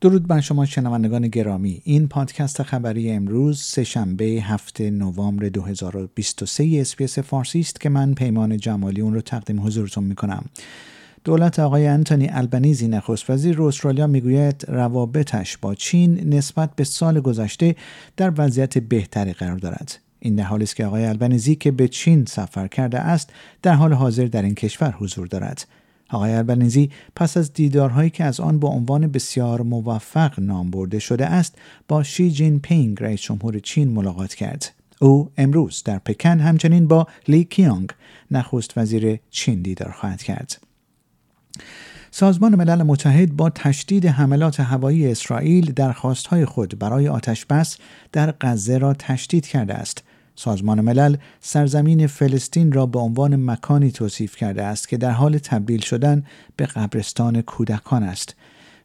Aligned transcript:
درود 0.00 0.26
بر 0.26 0.40
شما 0.40 0.66
شنوندگان 0.66 1.28
گرامی. 1.28 1.82
این 1.84 2.08
پادکست 2.08 2.62
خبری 2.62 3.10
امروز 3.10 3.60
سه‌شنبه 3.60 4.24
هفت 4.24 4.90
نوامبر 4.90 5.48
2023 5.48 6.78
SBS 6.80 7.18
فارسی 7.18 7.60
است 7.60 7.80
که 7.80 7.88
من 7.88 8.14
پیمان 8.14 8.56
جمالی 8.56 9.00
اون 9.00 9.14
رو 9.14 9.20
تقدیم 9.20 9.66
حضورتون 9.66 10.04
می‌کنم. 10.04 10.44
دولت 11.24 11.58
آقای 11.58 11.86
انتونی 11.86 12.28
البنیزی 12.28 12.88
نخست 12.88 13.30
وزیر 13.30 13.62
استرالیا 13.62 14.06
می‌گوید 14.06 14.64
روابطش 14.68 15.56
با 15.56 15.74
چین 15.74 16.34
نسبت 16.34 16.76
به 16.76 16.84
سال 16.84 17.20
گذشته 17.20 17.76
در 18.16 18.32
وضعیت 18.38 18.78
بهتری 18.78 19.32
قرار 19.32 19.58
دارد. 19.58 19.98
این 20.18 20.34
در 20.34 20.44
حالی 20.44 20.64
است 20.64 20.76
که 20.76 20.86
آقای 20.86 21.04
البنیزی 21.04 21.56
که 21.56 21.70
به 21.70 21.88
چین 21.88 22.24
سفر 22.24 22.68
کرده 22.68 22.98
است 22.98 23.30
در 23.62 23.74
حال 23.74 23.92
حاضر 23.92 24.26
در 24.26 24.42
این 24.42 24.54
کشور 24.54 24.90
حضور 24.90 25.26
دارد. 25.26 25.66
آقای 26.10 26.32
البنیزی 26.32 26.90
پس 27.16 27.36
از 27.36 27.52
دیدارهایی 27.52 28.10
که 28.10 28.24
از 28.24 28.40
آن 28.40 28.58
با 28.58 28.68
عنوان 28.68 29.06
بسیار 29.06 29.62
موفق 29.62 30.40
نام 30.40 30.70
برده 30.70 30.98
شده 30.98 31.26
است 31.26 31.58
با 31.88 32.02
شی 32.02 32.30
جین 32.30 32.60
پینگ 32.60 33.02
رئیس 33.02 33.20
جمهور 33.20 33.58
چین 33.58 33.88
ملاقات 33.88 34.34
کرد. 34.34 34.72
او 35.00 35.30
امروز 35.36 35.82
در 35.84 35.98
پکن 35.98 36.40
همچنین 36.40 36.88
با 36.88 37.06
لی 37.28 37.44
کیانگ 37.44 37.90
نخست 38.30 38.78
وزیر 38.78 39.18
چین 39.30 39.62
دیدار 39.62 39.90
خواهد 39.90 40.22
کرد. 40.22 40.60
سازمان 42.10 42.54
ملل 42.54 42.82
متحد 42.82 43.36
با 43.36 43.50
تشدید 43.50 44.06
حملات 44.06 44.60
هوایی 44.60 45.06
اسرائیل 45.06 45.72
درخواستهای 45.72 46.44
خود 46.44 46.78
برای 46.78 47.08
آتش 47.08 47.46
بس 47.46 47.76
در 48.12 48.34
غزه 48.40 48.78
را 48.78 48.94
تشدید 48.94 49.46
کرده 49.46 49.74
است. 49.74 50.04
سازمان 50.40 50.80
ملل 50.80 51.16
سرزمین 51.40 52.06
فلسطین 52.06 52.72
را 52.72 52.86
به 52.86 52.98
عنوان 52.98 53.50
مکانی 53.50 53.90
توصیف 53.90 54.36
کرده 54.36 54.62
است 54.62 54.88
که 54.88 54.96
در 54.96 55.10
حال 55.10 55.38
تبدیل 55.38 55.80
شدن 55.80 56.24
به 56.56 56.66
قبرستان 56.66 57.42
کودکان 57.42 58.02
است. 58.02 58.36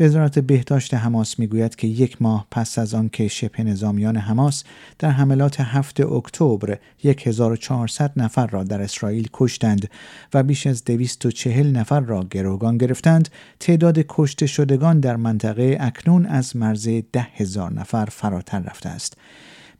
وزارت 0.00 0.38
بهداشت 0.38 0.94
حماس 0.94 1.38
می‌گوید 1.38 1.76
که 1.76 1.86
یک 1.86 2.22
ماه 2.22 2.46
پس 2.50 2.78
از 2.78 2.94
آن 2.94 3.08
که 3.08 3.28
شبه 3.28 3.62
نظامیان 3.62 4.16
حماس 4.16 4.64
در 4.98 5.10
حملات 5.10 5.60
هفت 5.60 6.00
اکتبر 6.00 6.78
1400 7.04 8.12
نفر 8.16 8.46
را 8.46 8.64
در 8.64 8.82
اسرائیل 8.82 9.28
کشتند 9.32 9.90
و 10.34 10.42
بیش 10.42 10.66
از 10.66 10.84
240 10.84 11.76
نفر 11.76 12.00
را 12.00 12.26
گروگان 12.30 12.78
گرفتند 12.78 13.28
تعداد 13.60 14.04
کشته 14.08 14.46
شدگان 14.46 15.00
در 15.00 15.16
منطقه 15.16 15.76
اکنون 15.80 16.26
از 16.26 16.56
مرز 16.56 16.88
ده 17.12 17.28
هزار 17.34 17.72
نفر 17.72 18.04
فراتر 18.04 18.60
رفته 18.60 18.88
است 18.88 19.16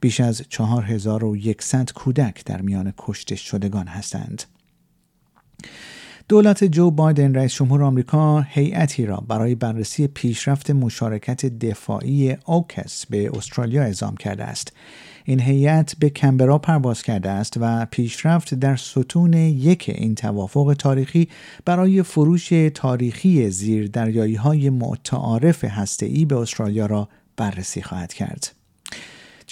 بیش 0.01 0.21
از 0.21 0.43
4100 0.49 1.93
کودک 1.93 2.45
در 2.45 2.61
میان 2.61 2.93
کشته 2.99 3.37
شدگان 3.37 3.87
هستند. 3.87 4.43
دولت 6.31 6.65
جو 6.65 6.91
بایدن 6.91 7.35
رئیس 7.35 7.55
جمهور 7.55 7.83
آمریکا 7.83 8.41
هیئتی 8.41 9.07
را 9.07 9.17
برای 9.17 9.55
بررسی 9.55 10.07
پیشرفت 10.07 10.71
مشارکت 10.71 11.47
دفاعی 11.47 12.37
اوکس 12.47 13.07
به 13.07 13.31
استرالیا 13.35 13.83
اعزام 13.83 14.17
کرده 14.17 14.45
است. 14.45 14.73
این 15.25 15.41
هیئت 15.41 15.95
به 15.99 16.11
کنبرا 16.11 16.59
پرواز 16.59 17.03
کرده 17.03 17.31
است 17.31 17.55
و 17.61 17.87
پیشرفت 17.91 18.55
در 18.55 18.77
ستون 18.77 19.33
یک 19.33 19.91
این 19.95 20.15
توافق 20.15 20.75
تاریخی 20.79 21.29
برای 21.65 22.03
فروش 22.03 22.53
تاریخی 22.75 23.51
زیر 23.51 23.89
دریایی 23.89 24.35
های 24.35 24.71
متعارف 24.71 25.65
هسته‌ای 25.65 26.25
به 26.25 26.37
استرالیا 26.37 26.87
را 26.87 27.09
بررسی 27.37 27.83
خواهد 27.83 28.13
کرد. 28.13 28.60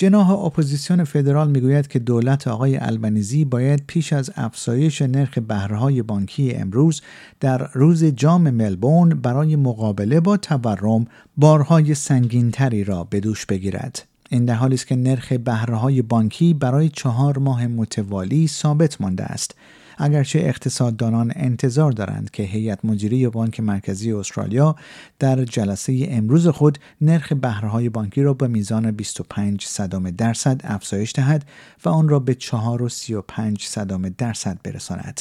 جناح 0.01 0.31
اپوزیسیون 0.31 1.05
فدرال 1.05 1.51
می‌گوید 1.51 1.89
که 1.89 1.99
دولت 1.99 2.49
آقای 2.49 2.77
البنیزی 2.77 3.45
باید 3.45 3.83
پیش 3.87 4.13
از 4.13 4.31
افزایش 4.37 5.03
نرخ 5.03 5.39
بهرههای 5.39 6.03
بانکی 6.03 6.55
امروز 6.55 7.03
در 7.41 7.71
روز 7.73 8.05
جام 8.05 8.51
ملبورن 8.51 9.09
برای 9.09 9.57
مقابله 9.57 10.21
با 10.21 10.37
تورم 10.37 11.07
بارهای 11.37 11.95
سنگینتری 11.95 12.85
را 12.85 13.05
به 13.05 13.21
دوش 13.21 13.47
بگیرد. 13.47 14.09
این 14.31 14.45
در 14.45 14.55
حالی 14.55 14.75
است 14.75 14.87
که 14.87 14.97
نرخ 14.97 15.33
بهرههای 15.33 16.03
بانکی 16.03 16.55
برای 16.55 16.89
چهار 16.89 17.39
ماه 17.39 17.67
متوالی 17.67 18.49
ثابت 18.49 19.01
مانده 19.01 19.25
است 19.25 19.55
اگرچه 19.99 20.39
اقتصاددانان 20.39 21.33
انتظار 21.37 21.93
دارند 21.93 22.31
که 22.31 22.43
هیئت 22.43 22.85
مدیره 22.85 23.29
بانک 23.29 23.61
مرکزی 23.61 24.13
استرالیا 24.13 24.77
در 25.19 25.45
جلسه 25.45 26.07
امروز 26.11 26.49
خود 26.49 26.79
نرخ 27.01 27.33
بهرههای 27.33 27.89
بانکی 27.89 28.23
را 28.23 28.35
به 28.35 28.49
میزان 28.49 28.91
25 28.91 29.65
صدام 29.65 30.11
درصد 30.11 30.61
افزایش 30.65 31.13
دهد 31.15 31.45
و 31.85 31.89
آن 31.89 32.09
را 32.09 32.19
به 32.19 32.37
4.35 32.41 33.61
صدام 33.61 34.09
درصد 34.09 34.59
برساند. 34.65 35.21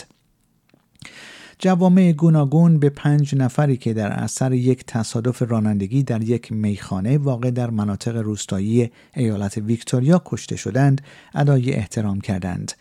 جوامع 1.60 2.12
گوناگون 2.12 2.80
به 2.80 2.90
پنج 2.90 3.36
نفری 3.36 3.78
که 3.78 3.94
در 3.94 4.12
اثر 4.12 4.54
یک 4.54 4.84
تصادف 4.88 5.42
رانندگی 5.42 6.04
در 6.04 6.24
یک 6.24 6.52
میخانه 6.52 7.18
واقع 7.18 7.52
در 7.52 7.70
مناطق 7.70 8.18
روستایی 8.18 8.92
ایالت 9.16 9.58
ویکتوریا 9.58 10.22
کشته 10.26 10.56
شدند 10.56 11.02
ادای 11.36 11.74
احترام 11.74 12.22
کردند 12.22 12.72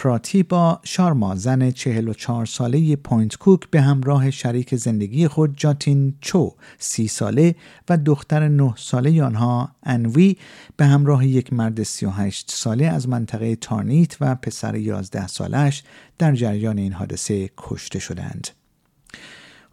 پراتیبا 0.00 0.80
شارما 0.84 1.34
زن 1.34 1.70
44 1.70 2.46
ساله 2.46 2.96
پوینت 2.96 3.36
کوک 3.36 3.70
به 3.70 3.80
همراه 3.80 4.30
شریک 4.30 4.74
زندگی 4.74 5.28
خود 5.28 5.56
جاتین 5.56 6.14
چو 6.20 6.54
سی 6.78 7.08
ساله 7.08 7.54
و 7.88 7.96
دختر 7.96 8.48
9 8.48 8.74
ساله 8.76 9.22
آنها 9.22 9.68
انوی 9.82 10.36
به 10.76 10.86
همراه 10.86 11.26
یک 11.26 11.52
مرد 11.52 11.82
38 11.82 12.50
ساله 12.50 12.86
از 12.86 13.08
منطقه 13.08 13.56
تارنیت 13.56 14.16
و 14.20 14.34
پسر 14.34 14.76
11 14.76 15.26
سالش 15.26 15.82
در 16.18 16.34
جریان 16.34 16.78
این 16.78 16.92
حادثه 16.92 17.50
کشته 17.58 17.98
شدند. 17.98 18.59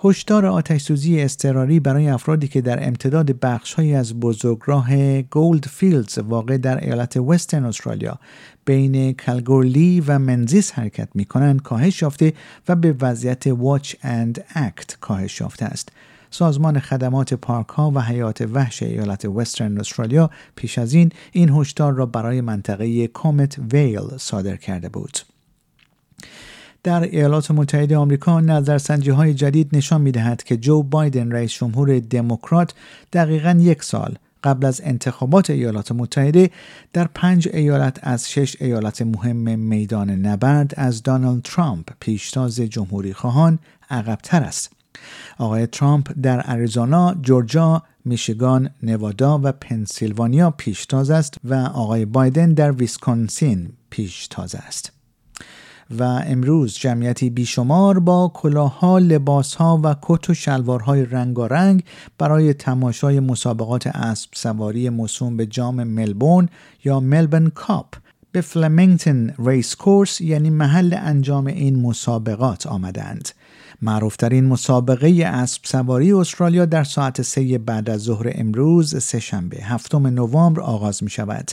هشدار 0.03 0.45
آتش 0.45 0.81
سوزی 0.81 1.21
اضطراری 1.21 1.79
برای 1.79 2.09
افرادی 2.09 2.47
که 2.47 2.61
در 2.61 2.87
امتداد 2.87 3.39
بخشهایی 3.39 3.95
از 3.95 4.19
بزرگراه 4.19 5.21
گولد 5.21 5.65
فیلدز 5.65 6.17
واقع 6.17 6.57
در 6.57 6.83
ایالت 6.83 7.17
وسترن 7.17 7.65
استرالیا 7.65 8.19
بین 8.65 9.13
کلگورلی 9.13 10.03
و 10.07 10.19
منزیس 10.19 10.71
حرکت 10.71 11.09
می 11.13 11.25
کنند 11.25 11.61
کاهش 11.61 12.01
یافته 12.01 12.33
و 12.67 12.75
به 12.75 12.95
وضعیت 13.01 13.47
Watch 13.47 13.95
and 14.01 14.45
Act 14.55 14.97
کاهش 15.01 15.41
یافته 15.41 15.65
است. 15.65 15.89
سازمان 16.31 16.79
خدمات 16.79 17.33
پارک 17.33 17.67
ها 17.67 17.91
و 17.91 17.99
حیات 18.01 18.41
وحش 18.41 18.83
ایالت 18.83 19.25
وسترن 19.25 19.79
استرالیا 19.79 20.29
پیش 20.55 20.77
از 20.77 20.93
این 20.93 21.11
این 21.31 21.49
هشدار 21.49 21.93
را 21.93 22.05
برای 22.05 22.41
منطقه 22.41 23.07
کومت 23.07 23.59
ویل 23.73 24.17
صادر 24.17 24.55
کرده 24.55 24.89
بود. 24.89 25.19
در 26.87 27.03
ایالات 27.03 27.51
متحده 27.51 27.97
آمریکا 27.97 28.39
نظرسنجی 28.39 29.11
های 29.11 29.33
جدید 29.33 29.69
نشان 29.73 30.01
می 30.01 30.11
دهد 30.11 30.43
که 30.43 30.57
جو 30.57 30.83
بایدن 30.83 31.31
رئیس 31.31 31.51
جمهور 31.51 31.99
دموکرات 31.99 32.73
دقیقا 33.13 33.57
یک 33.61 33.83
سال 33.83 34.15
قبل 34.43 34.65
از 34.65 34.81
انتخابات 34.83 35.49
ایالات 35.49 35.91
متحده 35.91 36.49
در 36.93 37.07
پنج 37.15 37.49
ایالت 37.53 37.99
از 38.01 38.29
شش 38.29 38.61
ایالت 38.61 39.01
مهم 39.01 39.59
میدان 39.59 40.09
نبرد 40.09 40.73
از 40.77 41.03
دانالد 41.03 41.41
ترامپ 41.43 41.89
پیشتاز 41.99 42.55
جمهوری 42.55 43.13
خواهان 43.13 43.59
عقبتر 43.89 44.43
است. 44.43 44.71
آقای 45.37 45.67
ترامپ 45.67 46.11
در 46.21 46.41
اریزونا، 46.45 47.15
جورجیا، 47.21 47.83
میشیگان، 48.05 48.69
نوادا 48.83 49.39
و 49.43 49.51
پنسیلوانیا 49.51 50.51
پیشتاز 50.51 51.09
است 51.09 51.37
و 51.43 51.53
آقای 51.53 52.05
بایدن 52.05 52.53
در 52.53 52.71
ویسکونسین 52.71 53.69
پیشتاز 53.89 54.55
است. 54.55 54.96
و 55.91 56.03
امروز 56.03 56.73
جمعیتی 56.73 57.29
بیشمار 57.29 57.99
با 57.99 58.31
کلاهها، 58.33 58.99
لباسها 58.99 59.81
و 59.83 59.95
کت 60.01 60.29
و 60.29 60.33
شلوارهای 60.33 61.05
رنگارنگ 61.05 61.83
برای 62.17 62.53
تماشای 62.53 63.19
مسابقات 63.19 63.87
اسب 63.87 64.29
سواری 64.35 64.89
موسوم 64.89 65.37
به 65.37 65.45
جام 65.45 65.83
ملبورن 65.83 66.49
یا 66.83 66.99
ملبن 66.99 67.49
کاپ. 67.49 67.95
به 68.37 68.41
فلمنگتون 68.41 69.33
ریس 69.45 69.75
کورس 69.75 70.21
یعنی 70.21 70.49
محل 70.49 70.95
انجام 70.97 71.47
این 71.47 71.81
مسابقات 71.81 72.67
آمدند. 72.67 73.29
معروفترین 73.81 74.45
مسابقه 74.45 75.23
اسب 75.25 75.61
سواری 75.65 76.13
استرالیا 76.13 76.65
در 76.65 76.83
ساعت 76.83 77.21
سه 77.21 77.57
بعد 77.57 77.89
از 77.89 78.01
ظهر 78.01 78.31
امروز 78.35 79.03
سهشنبه 79.03 79.57
هفتم 79.63 80.07
نوامبر 80.07 80.61
آغاز 80.61 81.03
می 81.03 81.09
شود. 81.09 81.51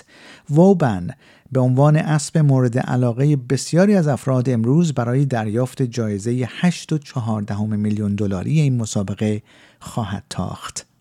ووبن 0.51 1.09
به 1.53 1.61
عنوان 1.61 1.97
اسب 1.97 2.39
مورد 2.39 2.79
علاقه 2.79 3.37
بسیاری 3.37 3.95
از 3.95 4.09
افراد 4.09 4.49
امروز 4.49 4.93
برای 4.93 5.25
دریافت 5.25 5.83
جایزه 5.83 6.47
8.14 6.47 7.53
میلیون 7.61 8.15
دلاری 8.15 8.61
این 8.61 8.77
مسابقه 8.77 9.43
خواهد 9.81 10.25
تاخت. 10.31 10.94